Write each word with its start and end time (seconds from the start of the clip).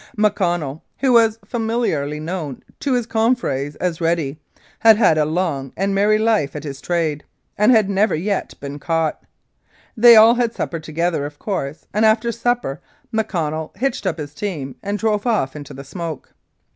McConnell, 0.17 0.81
who 0.97 1.13
was 1.13 1.37
familiarly 1.45 2.19
known 2.19 2.63
to 2.79 2.93
his 2.93 3.05
con 3.05 3.35
freres 3.35 3.75
as 3.75 4.01
"Reddy," 4.01 4.39
had 4.79 4.97
had 4.97 5.15
a 5.19 5.25
long 5.25 5.71
and 5.77 5.93
merry 5.93 6.17
life 6.17 6.55
at 6.55 6.63
his 6.63 6.81
trade, 6.81 7.23
and 7.55 7.71
had 7.71 7.87
never 7.87 8.15
yet 8.15 8.59
been 8.59 8.79
caught. 8.79 9.21
They 9.95 10.15
all 10.15 10.33
had 10.33 10.55
supper 10.55 10.79
together, 10.79 11.23
of 11.23 11.37
course, 11.37 11.85
and 11.93 12.03
after 12.03 12.31
supper 12.31 12.81
McConnell 13.13 13.77
hitched 13.77 14.07
up 14.07 14.17
his 14.17 14.33
team 14.33 14.75
and 14.81 14.97
drove 14.97 15.27
off 15.27 15.55
into 15.55 15.71
the 15.71 15.83
smoke. 15.83 16.33